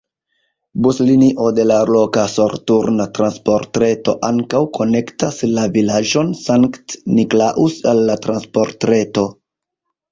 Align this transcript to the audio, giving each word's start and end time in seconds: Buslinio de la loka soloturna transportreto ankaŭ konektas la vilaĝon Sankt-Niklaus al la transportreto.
Buslinio 0.85 1.49
de 1.57 1.65
la 1.71 1.75
loka 1.95 2.23
soloturna 2.37 3.07
transportreto 3.19 4.17
ankaŭ 4.31 4.63
konektas 4.79 5.39
la 5.53 5.69
vilaĝon 5.79 6.33
Sankt-Niklaus 6.45 7.81
al 7.95 8.07
la 8.11 8.19
transportreto. 8.29 9.31